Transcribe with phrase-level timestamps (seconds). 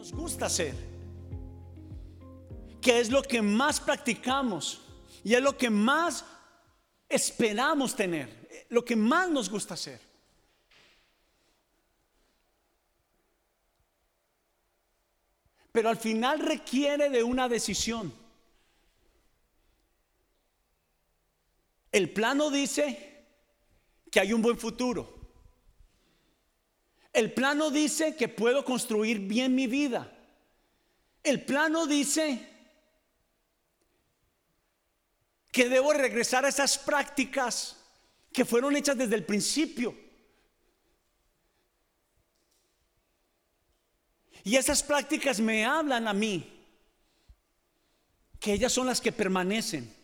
[0.00, 0.74] nos gusta hacer,
[2.80, 4.80] que es lo que más practicamos
[5.22, 6.24] y es lo que más
[7.06, 10.00] esperamos tener, lo que más nos gusta hacer.
[15.70, 18.10] Pero al final requiere de una decisión.
[21.92, 23.26] El plano dice
[24.10, 25.19] que hay un buen futuro.
[27.12, 30.12] El plano dice que puedo construir bien mi vida.
[31.22, 32.48] El plano dice
[35.50, 37.76] que debo regresar a esas prácticas
[38.32, 39.94] que fueron hechas desde el principio.
[44.44, 46.64] Y esas prácticas me hablan a mí,
[48.38, 49.99] que ellas son las que permanecen.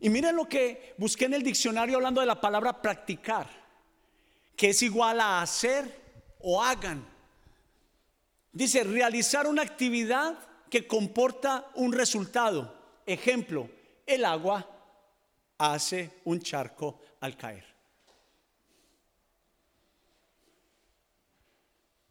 [0.00, 3.48] Y miren lo que busqué en el diccionario hablando de la palabra practicar,
[4.56, 6.00] que es igual a hacer
[6.40, 7.06] o hagan.
[8.52, 10.38] Dice, realizar una actividad
[10.70, 12.74] que comporta un resultado.
[13.06, 13.68] Ejemplo,
[14.06, 14.68] el agua
[15.58, 17.64] hace un charco al caer.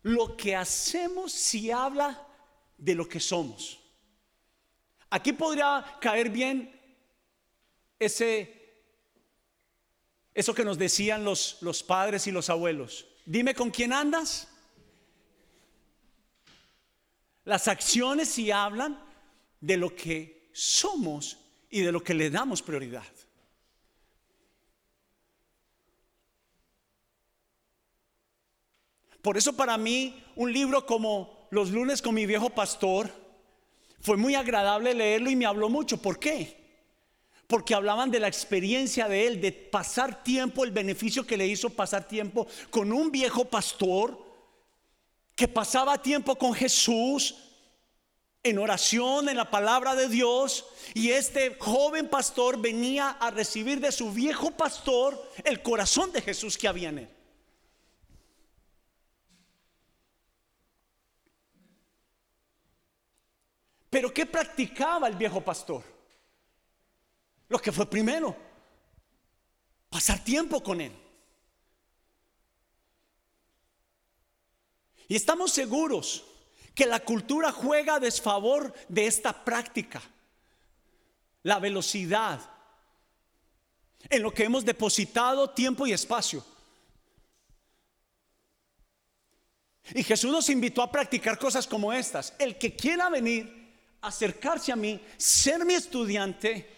[0.03, 2.27] Lo que hacemos si habla
[2.77, 3.79] de lo que somos.
[5.09, 6.76] Aquí podría caer bien
[7.99, 8.81] ese,
[10.33, 13.07] eso que nos decían los, los padres y los abuelos.
[13.25, 14.47] Dime con quién andas.
[17.43, 19.01] Las acciones sí hablan
[19.61, 21.37] de lo que somos
[21.69, 23.03] y de lo que le damos prioridad.
[29.21, 33.11] Por eso para mí un libro como Los lunes con mi viejo pastor
[34.01, 36.01] fue muy agradable leerlo y me habló mucho.
[36.01, 36.56] ¿Por qué?
[37.47, 41.69] Porque hablaban de la experiencia de él, de pasar tiempo, el beneficio que le hizo
[41.69, 44.21] pasar tiempo con un viejo pastor
[45.33, 47.35] que pasaba tiempo con Jesús
[48.43, 53.91] en oración, en la palabra de Dios, y este joven pastor venía a recibir de
[53.91, 57.09] su viejo pastor el corazón de Jesús que había en él.
[63.89, 65.96] Pero ¿qué practicaba el viejo pastor?
[67.49, 68.35] Lo que fue primero,
[69.89, 70.91] pasar tiempo con Él.
[75.07, 76.25] Y estamos seguros
[76.75, 80.01] que la cultura juega a desfavor de esta práctica.
[81.43, 82.39] La velocidad
[84.09, 86.43] en lo que hemos depositado tiempo y espacio.
[89.93, 92.33] Y Jesús nos invitó a practicar cosas como estas.
[92.37, 96.76] El que quiera venir, acercarse a mí, ser mi estudiante,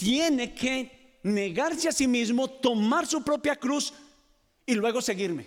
[0.00, 3.92] tiene que negarse a sí mismo, tomar su propia cruz
[4.64, 5.46] y luego seguirme.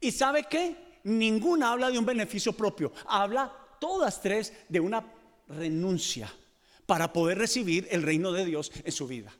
[0.00, 0.74] ¿Y sabe qué?
[1.04, 5.04] Ninguna habla de un beneficio propio, habla todas tres de una
[5.48, 6.32] renuncia
[6.86, 9.30] para poder recibir el reino de Dios en su vida.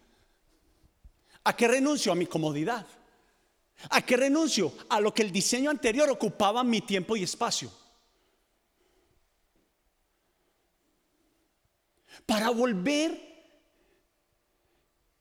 [1.45, 2.13] ¿A qué renuncio?
[2.13, 2.87] A mi comodidad.
[3.89, 4.75] ¿A qué renuncio?
[4.91, 7.71] A lo que el diseño anterior ocupaba mi tiempo y espacio.
[12.27, 13.27] Para volver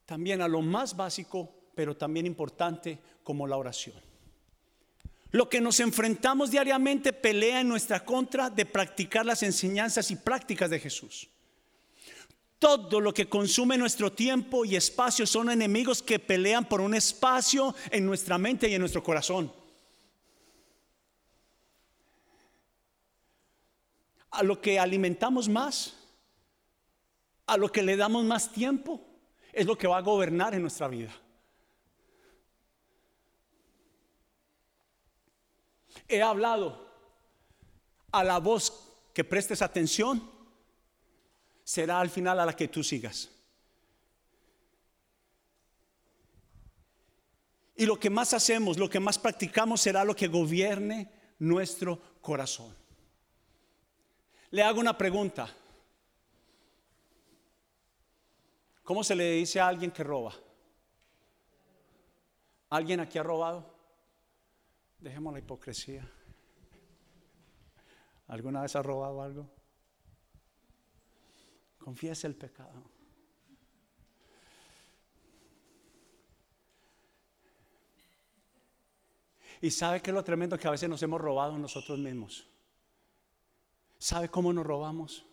[0.06, 3.96] también a lo más básico, pero también importante como la oración.
[5.32, 10.70] Lo que nos enfrentamos diariamente pelea en nuestra contra de practicar las enseñanzas y prácticas
[10.70, 11.28] de Jesús.
[12.58, 17.76] Todo lo que consume nuestro tiempo y espacio son enemigos que pelean por un espacio
[17.92, 19.52] en nuestra mente y en nuestro corazón.
[24.32, 25.96] A lo que alimentamos más,
[27.46, 29.05] a lo que le damos más tiempo,
[29.56, 31.16] es lo que va a gobernar en nuestra vida.
[36.10, 36.86] He hablado
[38.12, 40.30] a la voz que prestes atención,
[41.64, 43.32] será al final a la que tú sigas.
[47.78, 51.10] Y lo que más hacemos, lo que más practicamos será lo que gobierne
[51.40, 52.76] nuestro corazón.
[54.52, 55.50] Le hago una pregunta.
[58.86, 60.32] ¿Cómo se le dice a alguien que roba?
[62.70, 63.66] ¿Alguien aquí ha robado?
[65.00, 66.08] Dejemos la hipocresía.
[68.28, 69.50] ¿Alguna vez ha robado algo?
[71.80, 72.84] Confiese el pecado.
[79.62, 82.48] Y sabe que es lo tremendo que a veces nos hemos robado nosotros mismos.
[83.98, 85.26] ¿Sabe cómo nos robamos?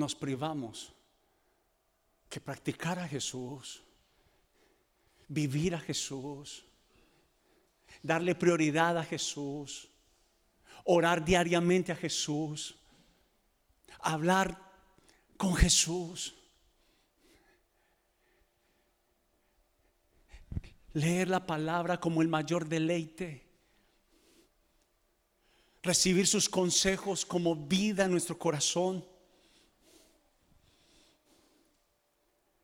[0.00, 0.92] Nos privamos
[2.28, 3.82] que practicar a Jesús,
[5.28, 6.64] vivir a Jesús,
[8.02, 9.88] darle prioridad a Jesús,
[10.84, 12.74] orar diariamente a Jesús,
[14.00, 14.58] hablar
[15.36, 16.34] con Jesús.
[20.92, 23.46] Leer la palabra como el mayor deleite.
[25.82, 29.04] Recibir sus consejos como vida en nuestro corazón.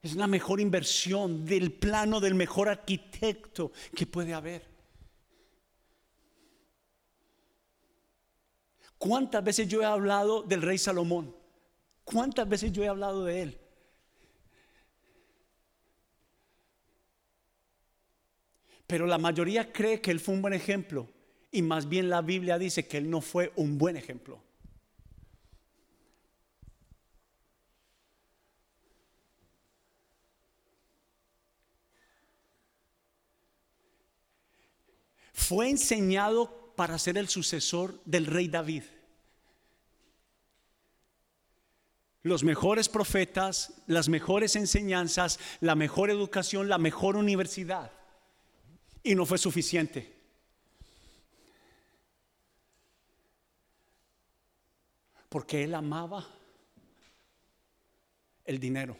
[0.06, 4.64] Es la mejor inversión del plano del mejor arquitecto que puede haber.
[8.98, 11.34] ¿Cuántas veces yo he hablado del rey Salomón?
[12.04, 13.58] ¿Cuántas veces yo he hablado de él?
[18.86, 21.08] Pero la mayoría cree que él fue un buen ejemplo
[21.50, 24.45] y más bien la Biblia dice que él no fue un buen ejemplo.
[35.36, 38.84] Fue enseñado para ser el sucesor del rey David.
[42.22, 47.92] Los mejores profetas, las mejores enseñanzas, la mejor educación, la mejor universidad.
[49.02, 50.16] Y no fue suficiente.
[55.28, 56.26] Porque él amaba
[58.46, 58.96] el dinero.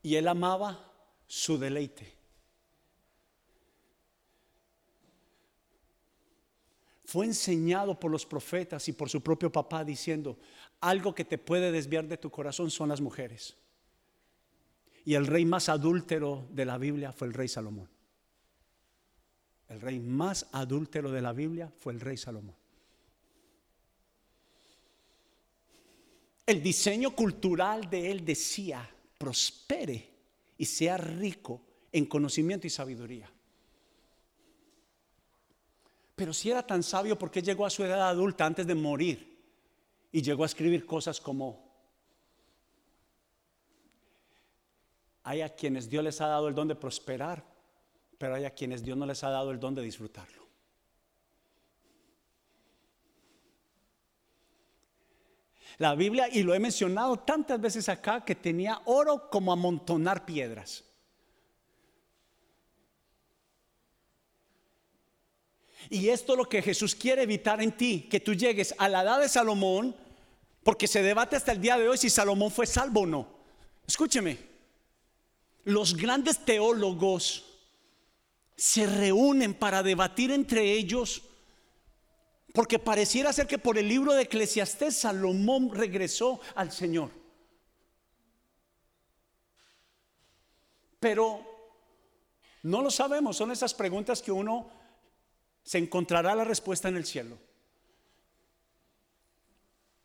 [0.00, 0.92] Y él amaba
[1.26, 2.21] su deleite.
[7.12, 10.38] Fue enseñado por los profetas y por su propio papá diciendo,
[10.80, 13.54] algo que te puede desviar de tu corazón son las mujeres.
[15.04, 17.86] Y el rey más adúltero de la Biblia fue el rey Salomón.
[19.68, 22.56] El rey más adúltero de la Biblia fue el rey Salomón.
[26.46, 28.88] El diseño cultural de él decía,
[29.18, 30.08] prospere
[30.56, 31.60] y sea rico
[31.92, 33.30] en conocimiento y sabiduría.
[36.22, 39.44] Pero si era tan sabio, ¿por qué llegó a su edad adulta antes de morir?
[40.12, 41.68] Y llegó a escribir cosas como,
[45.24, 47.44] hay a quienes Dios les ha dado el don de prosperar,
[48.18, 50.46] pero hay a quienes Dios no les ha dado el don de disfrutarlo.
[55.78, 60.84] La Biblia, y lo he mencionado tantas veces acá, que tenía oro como amontonar piedras.
[65.90, 69.02] Y esto es lo que Jesús quiere evitar en ti, que tú llegues a la
[69.02, 69.94] edad de Salomón,
[70.62, 73.28] porque se debate hasta el día de hoy si Salomón fue salvo o no.
[73.86, 74.38] Escúcheme,
[75.64, 77.44] los grandes teólogos
[78.56, 81.22] se reúnen para debatir entre ellos,
[82.52, 87.10] porque pareciera ser que por el libro de Eclesiastés Salomón regresó al Señor.
[91.00, 91.44] Pero
[92.62, 94.70] no lo sabemos, son esas preguntas que uno
[95.62, 97.38] se encontrará la respuesta en el cielo.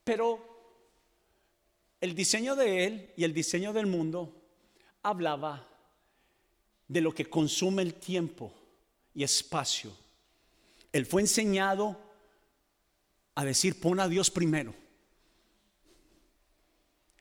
[0.03, 0.39] Pero
[1.99, 4.33] el diseño de él y el diseño del mundo
[5.03, 5.67] hablaba
[6.87, 8.53] de lo que consume el tiempo
[9.13, 9.91] y espacio.
[10.93, 11.99] Él fue enseñado
[13.35, 14.73] a decir, pon a Dios primero.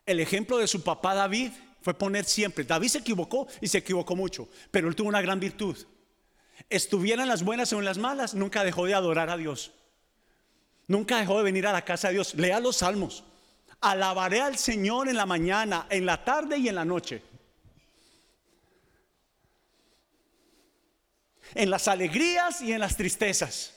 [0.05, 2.65] El ejemplo de su papá David fue poner siempre.
[2.65, 5.77] David se equivocó y se equivocó mucho, pero él tuvo una gran virtud
[6.71, 9.73] estuvieran las buenas o en las malas, nunca dejó de adorar a Dios.
[10.89, 12.35] Nunca dejó de venir a la casa de Dios.
[12.35, 13.25] Lea los salmos.
[13.81, 17.23] Alabaré al Señor en la mañana, en la tarde y en la noche.
[21.55, 23.75] En las alegrías y en las tristezas.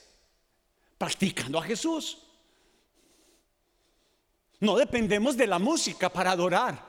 [0.98, 2.20] Practicando a Jesús.
[4.60, 6.88] No dependemos de la música para adorar.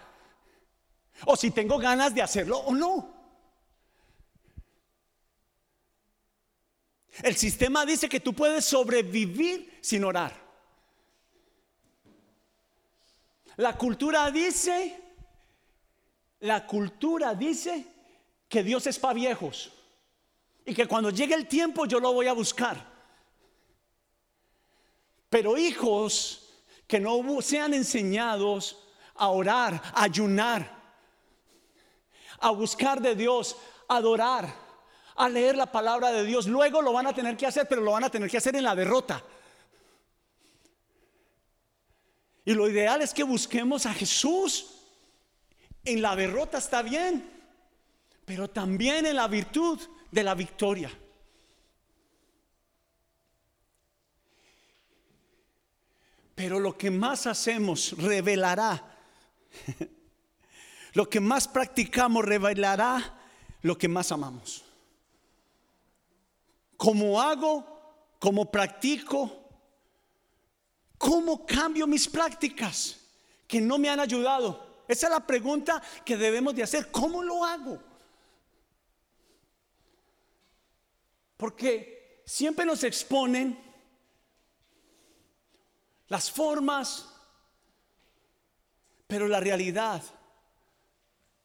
[1.26, 3.19] O si tengo ganas de hacerlo o no.
[7.22, 10.32] El sistema dice que tú puedes sobrevivir sin orar.
[13.56, 14.98] La cultura dice,
[16.40, 17.84] la cultura dice
[18.48, 19.70] que Dios es para viejos
[20.64, 22.88] y que cuando llegue el tiempo yo lo voy a buscar.
[25.28, 26.48] Pero hijos
[26.86, 28.78] que no sean enseñados
[29.14, 30.80] a orar, a ayunar,
[32.38, 34.69] a buscar de Dios, a adorar
[35.24, 36.46] a leer la palabra de Dios.
[36.46, 38.64] Luego lo van a tener que hacer, pero lo van a tener que hacer en
[38.64, 39.22] la derrota.
[42.44, 44.76] Y lo ideal es que busquemos a Jesús.
[45.84, 47.28] En la derrota está bien,
[48.24, 50.90] pero también en la virtud de la victoria.
[56.34, 58.90] Pero lo que más hacemos revelará
[60.92, 63.16] Lo que más practicamos revelará
[63.62, 64.64] lo que más amamos.
[66.80, 68.16] ¿Cómo hago?
[68.18, 69.30] ¿Cómo practico?
[70.96, 72.99] ¿Cómo cambio mis prácticas
[73.46, 74.84] que no me han ayudado?
[74.88, 76.90] Esa es la pregunta que debemos de hacer.
[76.90, 77.78] ¿Cómo lo hago?
[81.37, 83.62] Porque siempre nos exponen
[86.08, 87.12] las formas,
[89.06, 90.02] pero la realidad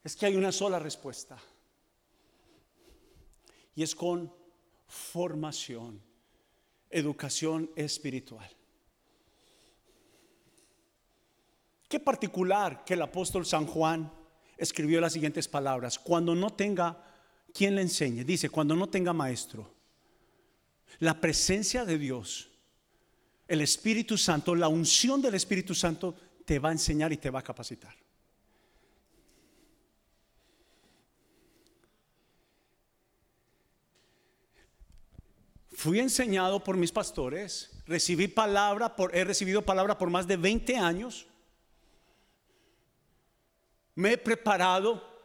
[0.02, 1.38] es que hay una sola respuesta.
[3.76, 4.45] Y es con
[4.88, 6.02] formación,
[6.90, 8.50] educación espiritual.
[11.88, 14.12] Qué particular que el apóstol San Juan
[14.58, 16.00] escribió las siguientes palabras.
[16.00, 17.02] Cuando no tenga
[17.54, 19.72] quien le enseñe, dice, cuando no tenga maestro,
[21.00, 22.50] la presencia de Dios,
[23.48, 26.16] el Espíritu Santo, la unción del Espíritu Santo
[26.46, 27.96] te va a enseñar y te va a capacitar.
[35.86, 40.76] Fui enseñado por mis pastores, recibí palabra, por, he recibido palabra por más de 20
[40.78, 41.28] años.
[43.94, 45.22] Me he preparado,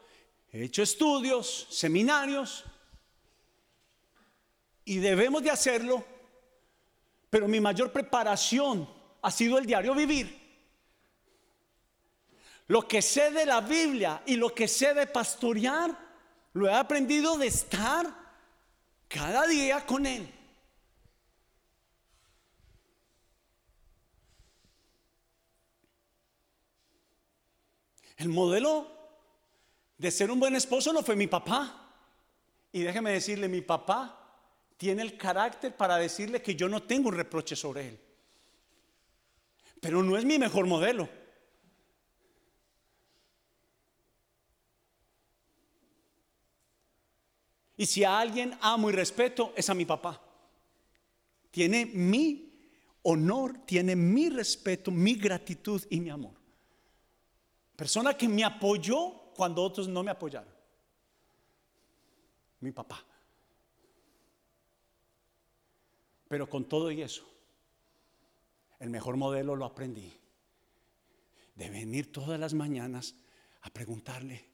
[0.52, 2.67] he hecho estudios, seminarios,
[4.85, 6.05] y debemos de hacerlo,
[7.31, 8.87] pero mi mayor preparación
[9.23, 10.38] ha sido el diario vivir.
[12.67, 15.97] Lo que sé de la Biblia y lo que sé de pastorear,
[16.52, 18.07] lo he aprendido de estar
[19.09, 20.35] cada día con Él.
[28.21, 28.87] El modelo
[29.97, 31.91] de ser un buen esposo no fue mi papá.
[32.71, 34.15] Y déjeme decirle, mi papá
[34.77, 38.00] tiene el carácter para decirle que yo no tengo un reproche sobre él.
[39.81, 41.09] Pero no es mi mejor modelo.
[47.79, 50.21] Y si a alguien amo y respeto, es a mi papá.
[51.50, 52.53] Tiene mi
[53.00, 56.40] honor, tiene mi respeto, mi gratitud y mi amor.
[57.81, 60.53] Persona que me apoyó cuando otros no me apoyaron.
[62.61, 63.03] Mi papá.
[66.29, 67.27] Pero con todo y eso,
[68.81, 70.13] el mejor modelo lo aprendí.
[71.55, 73.15] De venir todas las mañanas
[73.63, 74.45] a preguntarle,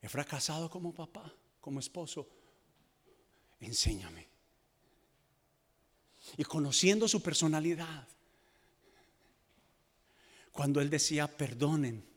[0.00, 2.28] he fracasado como papá, como esposo,
[3.58, 4.28] enséñame.
[6.36, 8.06] Y conociendo su personalidad,
[10.52, 12.08] cuando él decía, perdonen,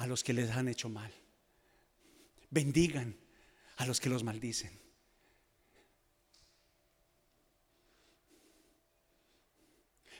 [0.00, 1.12] a los que les han hecho mal.
[2.48, 3.14] Bendigan
[3.76, 4.80] a los que los maldicen.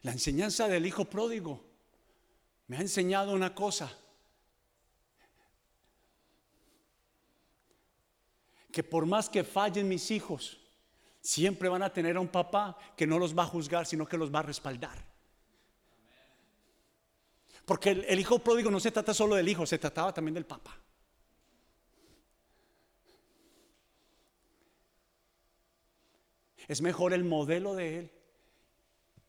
[0.02, 1.64] La enseñanza del hijo pródigo
[2.66, 3.90] me ha enseñado una cosa.
[8.70, 10.60] Que por más que fallen mis hijos,
[11.22, 14.18] siempre van a tener a un papá que no los va a juzgar, sino que
[14.18, 15.09] los va a respaldar.
[17.70, 20.76] Porque el, hijo pródigo no se trata solo del hijo, se trataba también del papá.
[26.66, 28.10] Es mejor el modelo de él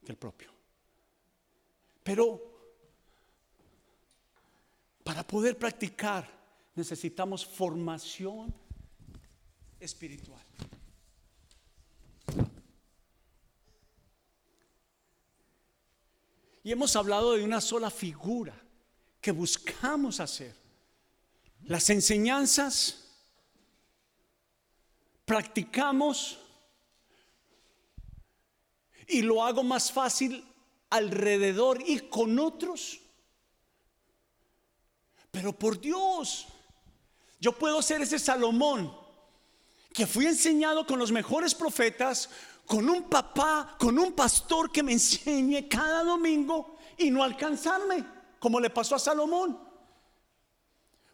[0.03, 0.49] que el propio.
[2.01, 2.41] Pero
[5.03, 6.27] para poder practicar
[6.73, 8.51] necesitamos formación
[9.79, 10.43] espiritual.
[16.63, 18.53] Y hemos hablado de una sola figura
[19.19, 20.55] que buscamos hacer.
[21.63, 23.05] Las enseñanzas
[25.25, 26.39] practicamos
[29.07, 30.45] y lo hago más fácil
[30.89, 32.99] alrededor y con otros.
[35.31, 36.47] Pero por Dios,
[37.39, 39.00] yo puedo ser ese Salomón
[39.93, 42.29] que fui enseñado con los mejores profetas,
[42.65, 48.05] con un papá, con un pastor que me enseñe cada domingo y no alcanzarme,
[48.39, 49.59] como le pasó a Salomón.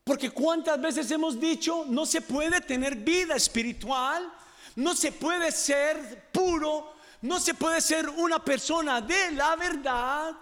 [0.03, 4.31] Porque cuántas veces hemos dicho, no se puede tener vida espiritual,
[4.75, 10.33] no se puede ser puro, no se puede ser una persona de la verdad,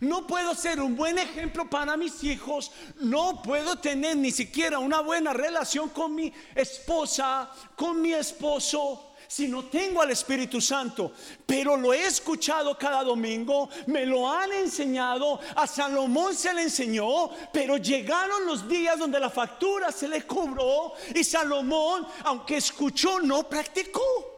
[0.00, 5.00] no puedo ser un buen ejemplo para mis hijos, no puedo tener ni siquiera una
[5.00, 11.12] buena relación con mi esposa, con mi esposo si no tengo al Espíritu Santo,
[11.44, 17.28] pero lo he escuchado cada domingo, me lo han enseñado, a Salomón se le enseñó,
[17.52, 23.46] pero llegaron los días donde la factura se le cobró y Salomón, aunque escuchó, no
[23.46, 24.37] practicó.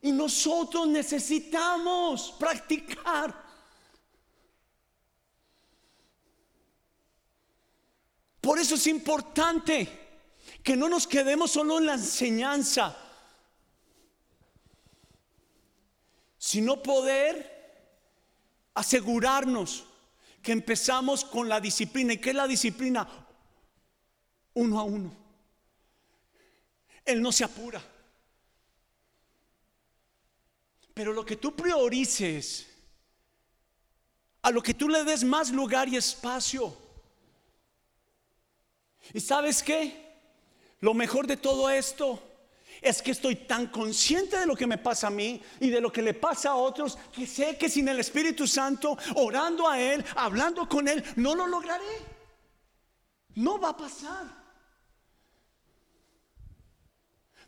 [0.00, 3.48] Y nosotros necesitamos practicar.
[8.58, 9.88] eso es importante
[10.62, 12.96] que no nos quedemos solo en la enseñanza,
[16.36, 17.56] sino poder
[18.74, 19.84] asegurarnos
[20.42, 22.12] que empezamos con la disciplina.
[22.12, 23.08] ¿Y qué es la disciplina?
[24.54, 25.16] Uno a uno.
[27.04, 27.82] Él no se apura.
[30.98, 32.66] Pero lo que tú priorices,
[34.42, 36.76] a lo que tú le des más lugar y espacio.
[39.14, 40.18] ¿Y sabes qué?
[40.80, 42.20] Lo mejor de todo esto
[42.82, 45.92] es que estoy tan consciente de lo que me pasa a mí y de lo
[45.92, 50.04] que le pasa a otros que sé que sin el Espíritu Santo, orando a Él,
[50.16, 52.02] hablando con Él, no lo lograré.
[53.36, 54.26] No va a pasar.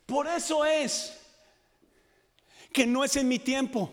[0.05, 1.17] Por eso es
[2.71, 3.91] que no es en mi tiempo.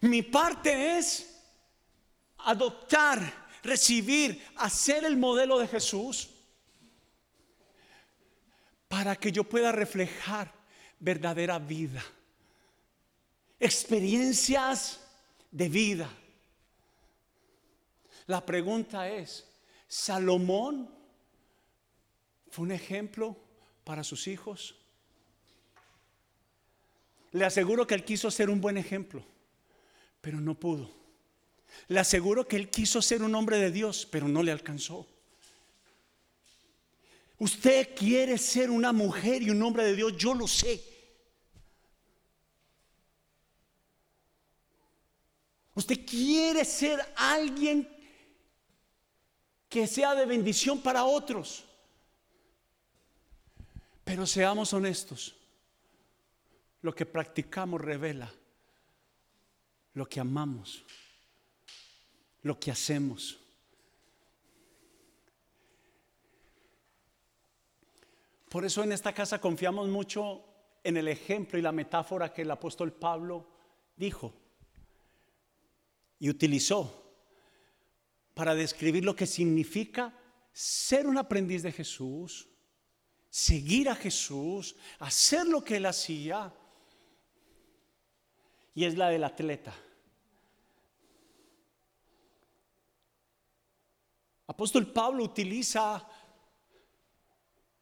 [0.00, 1.42] Mi parte es
[2.38, 6.30] adoptar, recibir, hacer el modelo de Jesús
[8.86, 10.52] para que yo pueda reflejar
[10.98, 12.02] verdadera vida,
[13.60, 15.00] experiencias
[15.50, 16.10] de vida.
[18.26, 19.46] La pregunta es,
[19.86, 20.94] ¿Salomón
[22.50, 23.36] fue un ejemplo
[23.84, 24.77] para sus hijos?
[27.32, 29.24] Le aseguro que él quiso ser un buen ejemplo,
[30.20, 30.90] pero no pudo.
[31.88, 35.06] Le aseguro que él quiso ser un hombre de Dios, pero no le alcanzó.
[37.38, 40.82] Usted quiere ser una mujer y un hombre de Dios, yo lo sé.
[45.74, 47.88] Usted quiere ser alguien
[49.68, 51.64] que sea de bendición para otros.
[54.02, 55.37] Pero seamos honestos.
[56.88, 58.32] Lo que practicamos revela
[59.92, 60.82] lo que amamos,
[62.40, 63.38] lo que hacemos.
[68.48, 70.42] Por eso en esta casa confiamos mucho
[70.82, 73.46] en el ejemplo y la metáfora que el apóstol Pablo
[73.94, 74.32] dijo
[76.18, 77.12] y utilizó
[78.32, 80.18] para describir lo que significa
[80.54, 82.48] ser un aprendiz de Jesús,
[83.28, 86.50] seguir a Jesús, hacer lo que él hacía,
[88.78, 89.74] y es la del atleta.
[94.46, 96.08] Apóstol Pablo utiliza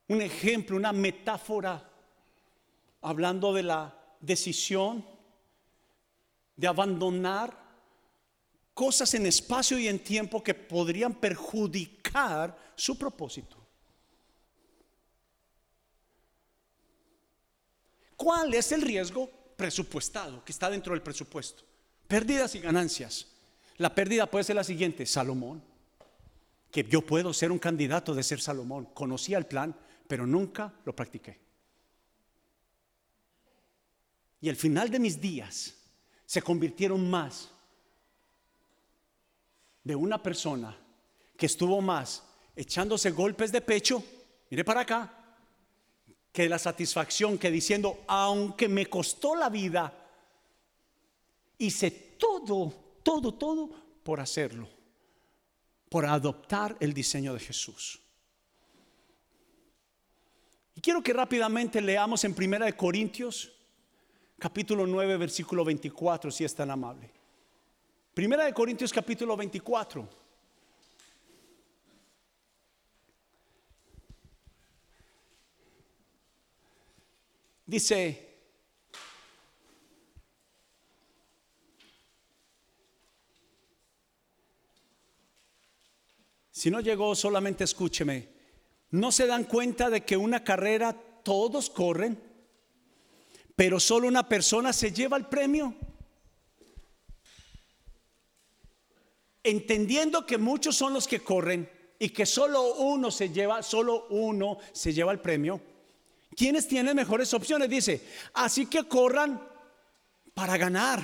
[0.08, 1.86] un ejemplo, una metáfora,
[3.02, 5.04] hablando de la decisión
[6.56, 7.54] de abandonar
[8.72, 13.58] cosas en espacio y en tiempo que podrían perjudicar su propósito.
[18.16, 21.64] ¿Cuál es el riesgo presupuestado que está dentro del presupuesto?
[22.06, 23.26] Pérdidas y ganancias.
[23.78, 25.62] La pérdida puede ser la siguiente, Salomón,
[26.70, 28.86] que yo puedo ser un candidato de ser Salomón.
[28.94, 29.74] Conocía el plan,
[30.06, 31.38] pero nunca lo practiqué.
[34.40, 35.74] Y el final de mis días
[36.24, 37.50] se convirtieron más
[39.82, 40.76] de una persona
[41.36, 42.22] que estuvo más
[42.54, 44.02] echándose golpes de pecho,
[44.50, 45.25] mire para acá,
[46.36, 49.90] que la satisfacción que diciendo, aunque me costó la vida,
[51.56, 53.70] hice todo, todo, todo
[54.02, 54.68] por hacerlo,
[55.88, 58.02] por adoptar el diseño de Jesús.
[60.74, 63.50] Y quiero que rápidamente leamos en Primera de Corintios,
[64.38, 67.10] capítulo 9, versículo 24, si es tan amable.
[68.12, 70.25] Primera de Corintios, capítulo 24.
[77.66, 78.38] Dice,
[86.52, 88.28] si no llegó, solamente escúcheme.
[88.92, 92.22] ¿No se dan cuenta de que una carrera todos corren,
[93.56, 95.74] pero solo una persona se lleva el premio?
[99.42, 104.58] Entendiendo que muchos son los que corren y que solo uno se lleva, solo uno
[104.72, 105.60] se lleva el premio.
[106.36, 107.70] ¿Quiénes tienen mejores opciones?
[107.70, 109.42] Dice, así que corran
[110.34, 111.00] para ganar.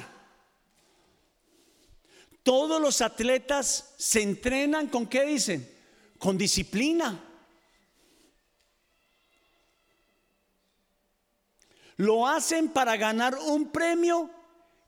[2.43, 5.67] Todos los atletas se entrenan con qué dicen?
[6.19, 7.19] Con disciplina.
[11.97, 14.29] Lo hacen para ganar un premio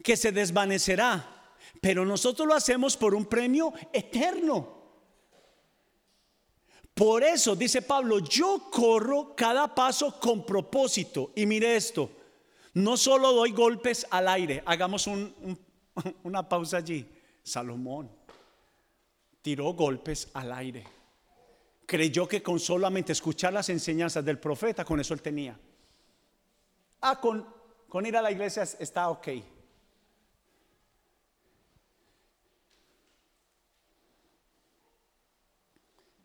[0.03, 4.84] que se desvanecerá, pero nosotros lo hacemos por un premio eterno.
[6.95, 11.33] Por eso, dice Pablo, yo corro cada paso con propósito.
[11.35, 12.11] Y mire esto,
[12.75, 15.09] no solo doy golpes al aire, hagamos
[16.23, 17.11] una pausa allí.
[17.43, 18.11] Salomón,
[19.43, 20.85] tiró golpes al aire.
[21.85, 25.59] Creyó que con solamente escuchar las enseñanzas del profeta, con eso él tenía.
[27.03, 27.47] Ah, con,
[27.89, 29.29] con ir a la iglesia está ok.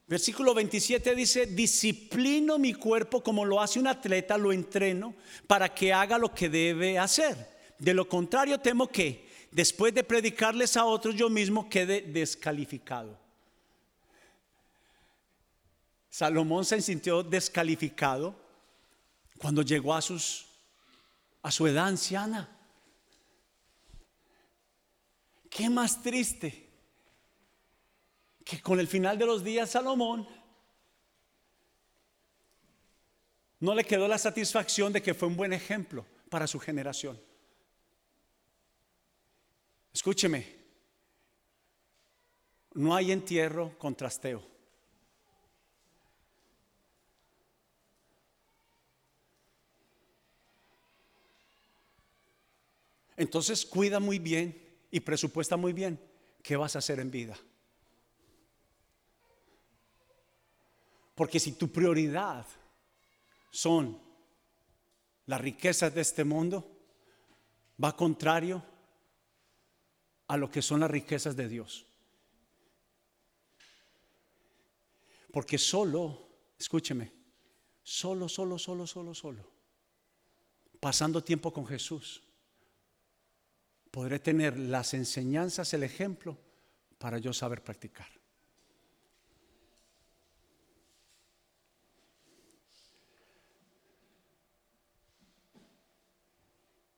[0.09, 5.13] Versículo 27 dice, disciplino mi cuerpo como lo hace un atleta, lo entreno
[5.45, 7.37] para que haga lo que debe hacer.
[7.77, 13.19] De lo contrario, temo que después de predicarles a otros, yo mismo quede descalificado.
[16.09, 18.35] Salomón se sintió descalificado
[19.37, 22.49] cuando llegó a, a su edad anciana.
[25.51, 26.68] ¿Qué más triste?
[28.49, 30.27] Que con el final de los días Salomón
[33.59, 37.21] no le quedó la satisfacción de que fue un buen ejemplo para su generación.
[39.93, 40.47] Escúcheme,
[42.73, 44.43] no hay entierro con trasteo.
[53.15, 54.59] Entonces cuida muy bien
[54.89, 55.99] y presupuesta muy bien
[56.41, 57.37] qué vas a hacer en vida.
[61.19, 62.45] Porque si tu prioridad
[63.51, 64.01] son
[65.25, 66.79] las riquezas de este mundo,
[67.83, 68.63] va contrario
[70.27, 71.85] a lo que son las riquezas de Dios.
[75.33, 77.11] Porque solo, escúcheme,
[77.83, 79.51] solo, solo, solo, solo, solo,
[80.79, 82.23] pasando tiempo con Jesús,
[83.91, 86.37] podré tener las enseñanzas, el ejemplo,
[86.97, 88.18] para yo saber practicar.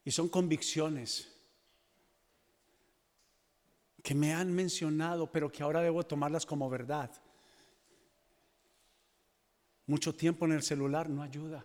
[0.04, 1.28] Y son convicciones
[4.02, 7.10] que me han mencionado, pero que ahora debo tomarlas como verdad.
[9.86, 11.64] Mucho tiempo en el celular no ayuda.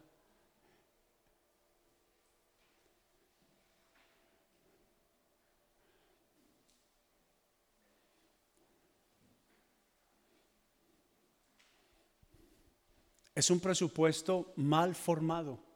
[13.34, 15.67] Es un presupuesto mal formado.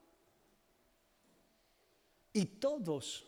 [2.32, 3.26] Y todos,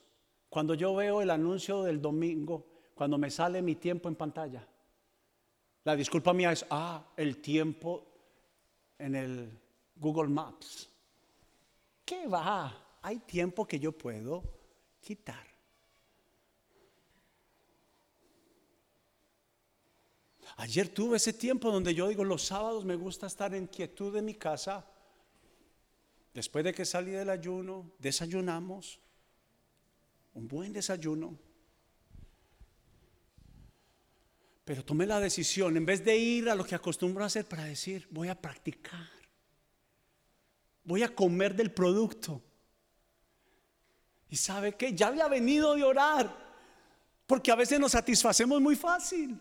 [0.49, 4.67] cuando yo veo el anuncio del domingo, cuando me sale mi tiempo en pantalla,
[5.85, 8.07] la disculpa mía es, ah, el tiempo
[8.99, 9.61] en el
[9.97, 10.89] Google Maps.
[12.05, 12.99] ¿Qué va?
[13.03, 14.43] Hay tiempo que yo puedo
[15.01, 15.45] quitar.
[20.57, 24.25] Ayer tuve ese tiempo donde yo digo, los sábados me gusta estar en quietud en
[24.25, 24.87] mi casa
[26.35, 28.99] Después de que salí del ayuno, desayunamos,
[30.35, 31.39] un buen desayuno.
[34.65, 37.65] Pero tomé la decisión, en vez de ir a lo que acostumbro a hacer, para
[37.65, 39.09] decir, voy a practicar,
[40.83, 42.43] voy a comer del producto.
[44.29, 46.37] Y sabe que ya había venido de orar,
[47.29, 49.41] porque a veces nos satisfacemos muy fácil.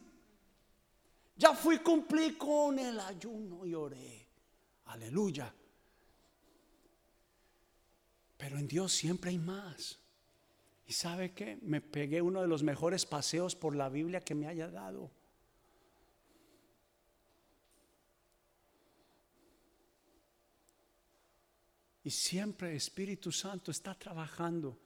[1.36, 4.27] Ya fui, cumplí con el ayuno y oré.
[4.86, 5.51] Aleluya.
[8.43, 9.97] Pero en Dios siempre hay más.
[10.86, 11.58] ¿Y sabe qué?
[11.62, 15.10] Me pegué uno de los mejores paseos por la Biblia que me haya dado.
[22.03, 24.77] Y siempre Espíritu Santo está trabajando.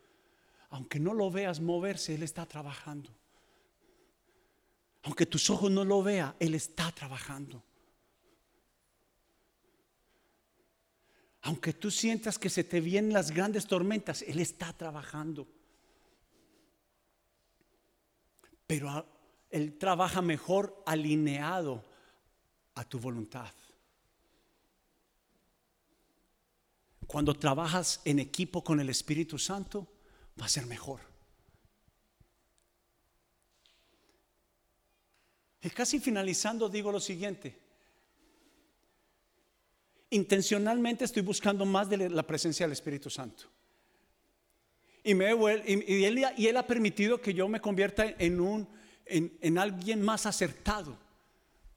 [0.70, 3.10] Aunque no lo veas moverse, Él está trabajando.
[5.02, 7.64] Aunque tus ojos no lo vean, Él está trabajando.
[11.48, 15.48] Aunque tú sientas que se te vienen las grandes tormentas, Él está trabajando.
[18.68, 19.06] Pero
[19.50, 21.86] Él trabaja mejor alineado
[22.76, 23.50] a tu voluntad.
[27.08, 29.88] Cuando trabajas en equipo con el Espíritu Santo,
[30.38, 31.00] va a ser mejor.
[35.62, 37.67] Y casi finalizando digo lo siguiente
[40.10, 43.46] intencionalmente estoy buscando más de la presencia del Espíritu Santo.
[45.04, 48.68] Y, me, él, y él ha permitido que yo me convierta en, un,
[49.06, 50.98] en alguien más acertado.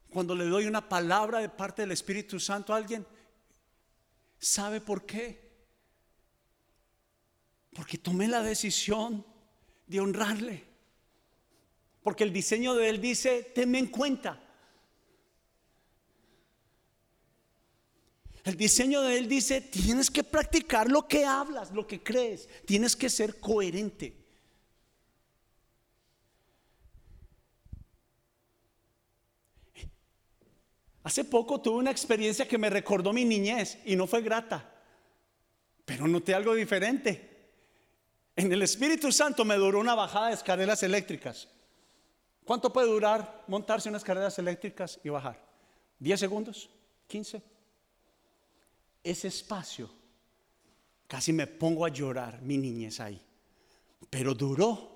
[0.09, 3.07] Cuando le doy una palabra de parte del Espíritu Santo a alguien,
[4.37, 5.51] ¿sabe por qué?
[7.73, 9.25] Porque tomé la decisión
[9.87, 10.65] de honrarle.
[12.03, 14.40] Porque el diseño de él dice, tenme en cuenta.
[18.43, 22.95] El diseño de él dice, tienes que practicar lo que hablas, lo que crees, tienes
[22.95, 24.21] que ser coherente.
[31.03, 34.71] Hace poco tuve una experiencia que me recordó mi niñez y no fue grata,
[35.85, 37.29] pero noté algo diferente.
[38.35, 41.47] En el Espíritu Santo me duró una bajada de escaleras eléctricas.
[42.45, 45.39] ¿Cuánto puede durar montarse unas escaleras eléctricas y bajar?
[45.99, 46.69] ¿10 segundos?
[47.09, 47.41] ¿15?
[49.03, 49.89] Ese espacio,
[51.07, 53.21] casi me pongo a llorar mi niñez ahí,
[54.09, 54.89] pero duró.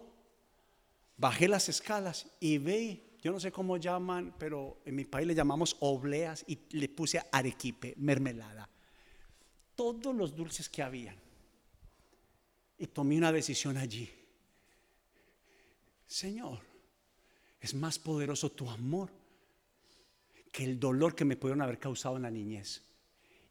[1.18, 5.34] Bajé las escalas y vi yo no sé cómo llaman, pero en mi país le
[5.34, 8.70] llamamos obleas y le puse arequipe, mermelada.
[9.76, 11.16] Todos los dulces que habían.
[12.78, 14.08] Y tomé una decisión allí.
[16.06, 16.60] Señor,
[17.60, 19.10] es más poderoso tu amor
[20.52, 22.84] que el dolor que me pudieron haber causado en la niñez.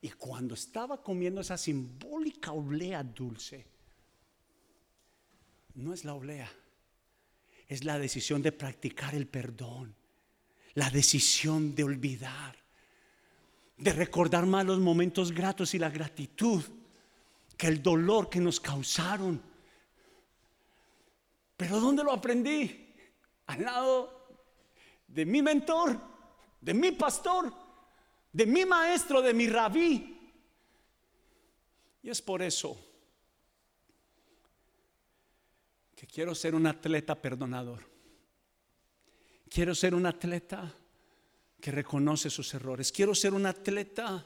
[0.05, 3.65] Y cuando estaba comiendo esa simbólica oblea dulce,
[5.77, 6.51] no es la oblea
[7.69, 9.95] es la decisión de practicar el perdón,
[10.75, 12.57] la decisión de olvidar,
[13.77, 16.63] de recordar más los momentos gratos y la gratitud
[17.57, 19.41] que el dolor que nos causaron.
[21.57, 22.93] Pero ¿dónde lo aprendí?
[23.47, 24.29] Al lado
[25.09, 25.99] de mi mentor,
[26.61, 27.64] de mi pastor,
[28.35, 30.21] de mi maestro, de mi rabí.
[32.03, 32.79] Y es por eso
[36.07, 37.83] quiero ser un atleta perdonador.
[39.49, 40.73] Quiero ser un atleta
[41.61, 42.93] que reconoce sus errores.
[42.93, 44.25] Quiero ser un atleta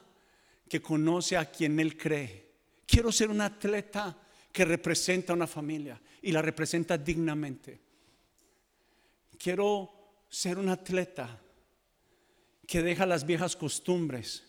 [0.67, 2.51] que conoce a quien él cree.
[2.85, 4.15] Quiero ser un atleta
[4.51, 7.81] que representa a una familia y la representa dignamente.
[9.37, 11.39] Quiero ser un atleta
[12.69, 14.43] que deja las viejas costumbres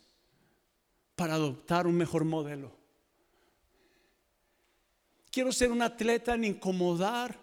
[1.16, 2.70] para adoptar un mejor modelo.
[5.30, 7.40] Quiero ser un atleta en incomodar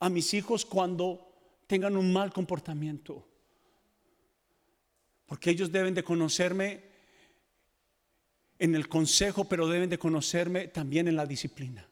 [0.00, 1.32] a mis hijos cuando
[1.68, 3.24] tengan un mal comportamiento.
[5.26, 6.82] Porque ellos deben de conocerme
[8.58, 11.88] en el consejo, pero deben de conocerme también en la disciplina,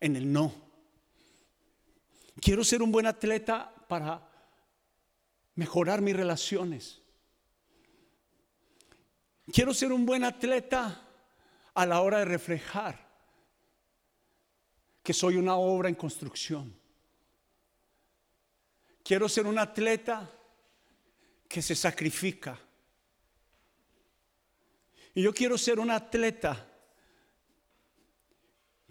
[0.00, 0.54] en el no.
[2.40, 4.30] Quiero ser un buen atleta para
[5.54, 7.00] mejorar mis relaciones.
[9.52, 11.02] Quiero ser un buen atleta
[11.74, 13.04] a la hora de reflejar
[15.02, 16.74] que soy una obra en construcción.
[19.02, 20.30] Quiero ser un atleta
[21.46, 22.58] que se sacrifica.
[25.14, 26.66] Y yo quiero ser un atleta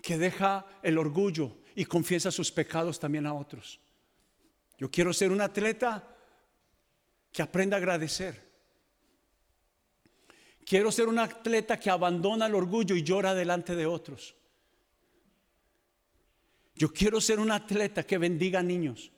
[0.01, 3.79] que deja el orgullo y confiesa sus pecados también a otros.
[4.77, 6.12] Yo quiero ser un atleta
[7.33, 8.53] que aprenda a agradecer.
[10.65, 14.35] Quiero ser un atleta que abandona el orgullo y llora delante de otros.
[16.75, 19.11] Yo quiero ser un atleta que bendiga a niños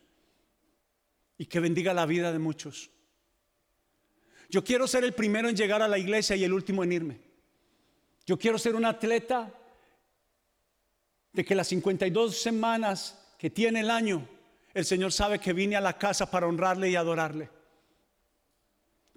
[1.37, 2.89] y que bendiga la vida de muchos.
[4.49, 7.19] Yo quiero ser el primero en llegar a la iglesia y el último en irme.
[8.25, 9.53] Yo quiero ser un atleta
[11.33, 14.27] de que las 52 semanas que tiene el año,
[14.73, 17.54] el Señor sabe que vine a la casa para honrarle y adorarle.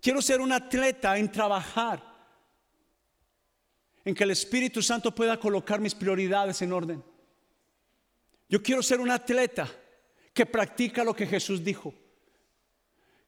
[0.00, 2.02] Quiero ser un atleta en trabajar
[4.04, 7.04] en que el Espíritu Santo pueda colocar mis prioridades en orden.
[8.48, 9.68] Yo quiero ser un atleta
[10.32, 11.92] que practica lo que Jesús dijo.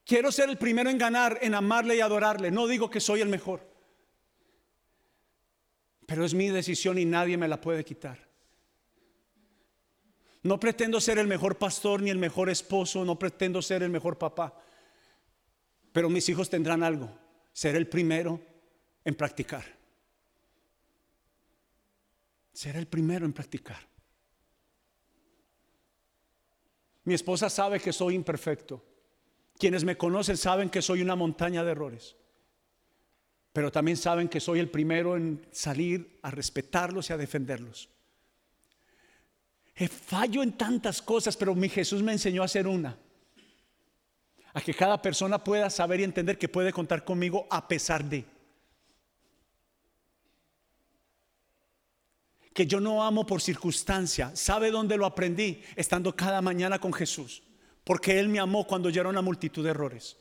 [0.05, 2.49] Quiero ser el primero en ganar, en amarle y adorarle.
[2.51, 3.61] No digo que soy el mejor,
[6.05, 8.27] pero es mi decisión y nadie me la puede quitar.
[10.43, 14.17] No pretendo ser el mejor pastor ni el mejor esposo, no pretendo ser el mejor
[14.17, 14.57] papá,
[15.91, 17.11] pero mis hijos tendrán algo,
[17.51, 18.39] ser el primero
[19.03, 19.65] en practicar.
[22.53, 23.87] Será el primero en practicar.
[27.03, 28.83] Mi esposa sabe que soy imperfecto.
[29.57, 32.15] Quienes me conocen saben que soy una montaña de errores.
[33.53, 37.89] Pero también saben que soy el primero en salir a respetarlos y a defenderlos.
[39.89, 42.97] fallo en tantas cosas, pero mi Jesús me enseñó a hacer una.
[44.53, 48.25] A que cada persona pueda saber y entender que puede contar conmigo a pesar de.
[52.53, 54.35] que yo no amo por circunstancia.
[54.35, 55.61] ¿Sabe dónde lo aprendí?
[55.75, 57.43] Estando cada mañana con Jesús.
[57.83, 60.17] Porque Él me amó cuando yo era una multitud de errores.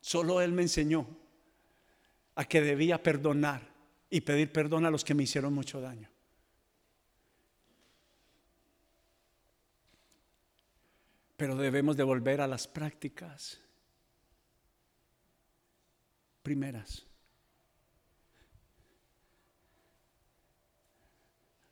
[0.00, 1.06] Solo Él me enseñó
[2.34, 3.62] a que debía perdonar
[4.10, 6.10] y pedir perdón a los que me hicieron mucho daño.
[11.36, 13.60] Pero debemos de volver a las prácticas
[16.42, 17.06] primeras.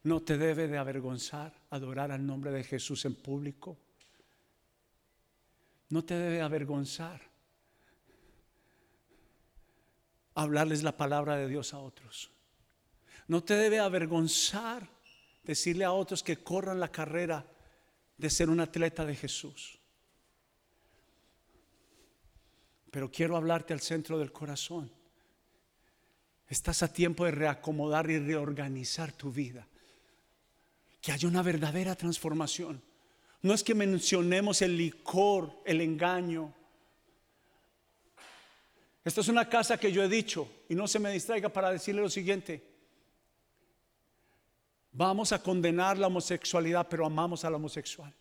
[0.03, 3.79] No te debe de avergonzar adorar al nombre de Jesús en público.
[5.89, 7.21] no te debe avergonzar
[10.35, 12.31] hablarles la palabra de Dios a otros.
[13.29, 14.89] No te debe avergonzar
[15.45, 17.47] decirle a otros que corran la carrera
[18.17, 19.79] de ser un atleta de Jesús.
[22.91, 24.91] Pero quiero hablarte al centro del corazón.
[26.49, 29.67] Estás a tiempo de reacomodar y reorganizar tu vida.
[31.01, 32.83] Que haya una verdadera transformación.
[33.43, 36.55] No es que mencionemos el licor, el engaño.
[39.05, 42.01] Esta es una casa que yo he dicho y no se me distraiga para decirle
[42.01, 42.74] lo siguiente.
[44.97, 48.15] Vamos a condenar la homosexualidad, pero amamos al homosexual.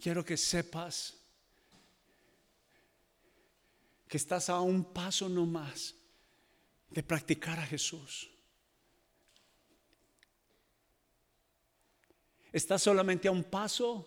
[0.00, 1.18] Quiero que sepas
[4.06, 5.96] que estás a un paso no más
[6.90, 8.30] de practicar a Jesús.
[12.52, 14.06] Estás solamente a un paso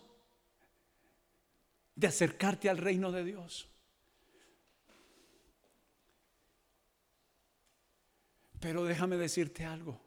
[1.95, 3.72] de acercarte al reino de Dios.
[8.63, 10.01] Pero déjame decirte algo.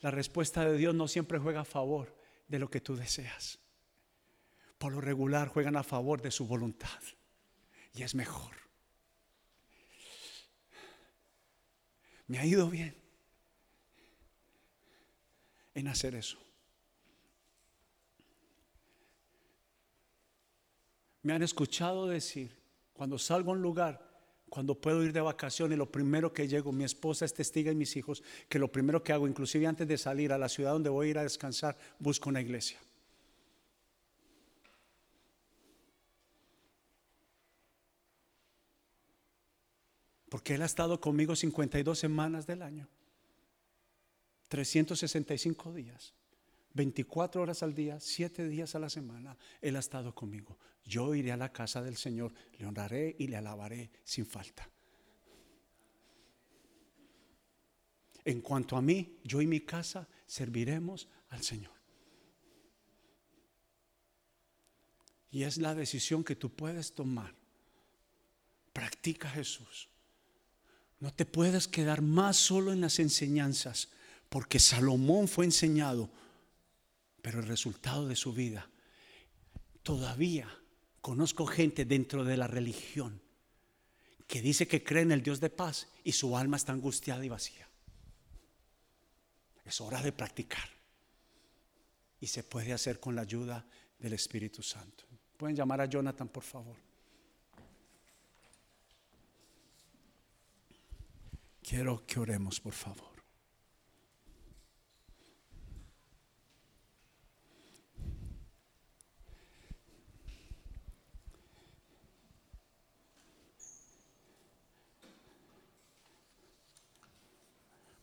[0.00, 2.16] La respuesta de Dios no siempre juega a favor
[2.48, 3.60] de lo que tú deseas.
[4.76, 7.00] Por lo regular juegan a favor de su voluntad.
[7.94, 8.56] Y es mejor.
[12.26, 13.00] Me ha ido bien
[15.74, 16.44] en hacer eso.
[21.22, 22.60] Me han escuchado decir,
[22.92, 24.09] cuando salgo a un lugar,
[24.50, 27.94] cuando puedo ir de vacaciones, lo primero que llego, mi esposa es testiga y mis
[27.96, 31.06] hijos, que lo primero que hago, inclusive antes de salir a la ciudad donde voy
[31.06, 32.78] a ir a descansar, busco una iglesia.
[40.28, 42.88] Porque Él ha estado conmigo 52 semanas del año,
[44.48, 46.12] 365 días,
[46.74, 49.36] 24 horas al día, 7 días a la semana.
[49.60, 50.58] Él ha estado conmigo.
[50.84, 54.68] Yo iré a la casa del Señor, le honraré y le alabaré sin falta.
[58.24, 61.72] En cuanto a mí, yo y mi casa serviremos al Señor.
[65.30, 67.34] Y es la decisión que tú puedes tomar.
[68.72, 69.88] Practica Jesús.
[70.98, 73.88] No te puedes quedar más solo en las enseñanzas,
[74.28, 76.10] porque Salomón fue enseñado,
[77.22, 78.70] pero el resultado de su vida
[79.82, 80.48] todavía
[81.00, 83.20] Conozco gente dentro de la religión
[84.26, 87.28] que dice que cree en el Dios de paz y su alma está angustiada y
[87.28, 87.68] vacía.
[89.64, 90.68] Es hora de practicar.
[92.20, 93.66] Y se puede hacer con la ayuda
[93.98, 95.04] del Espíritu Santo.
[95.36, 96.76] Pueden llamar a Jonathan, por favor.
[101.62, 103.09] Quiero que oremos, por favor.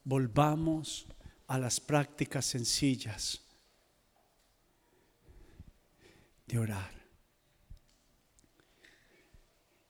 [0.07, 1.05] Volvamos
[1.47, 3.41] a las prácticas sencillas
[6.45, 6.93] de orar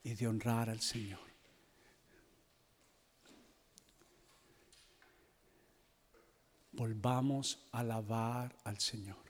[0.01, 1.19] y de honrar al Señor.
[6.71, 9.26] Volvamos a alabar al Señor.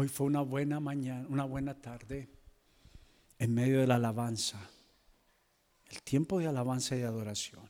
[0.00, 2.26] Hoy fue una buena mañana, una buena tarde
[3.38, 4.58] en medio de la alabanza.
[5.90, 7.68] El tiempo de alabanza y adoración.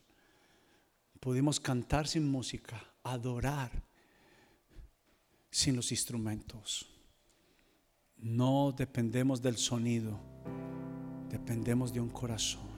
[1.19, 3.73] Pudimos cantar sin música, adorar
[5.51, 6.89] sin los instrumentos.
[8.17, 10.17] No dependemos del sonido,
[11.31, 12.70] dependemos de un corazón.